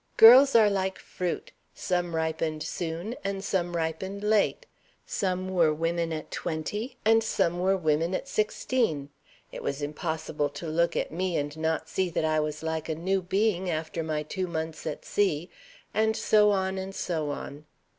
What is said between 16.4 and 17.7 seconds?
on and so on.